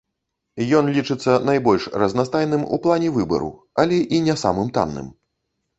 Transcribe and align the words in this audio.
Ён 0.77 0.85
лічыцца 0.95 1.35
найбольш 1.51 1.83
разнастайным 2.05 2.65
у 2.65 2.81
плане 2.87 3.09
выбару, 3.19 3.53
але 3.85 4.05
і 4.19 4.25
не 4.31 4.35
самым 4.47 4.67
танным. 4.79 5.07